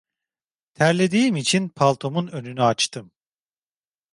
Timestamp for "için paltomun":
1.35-2.27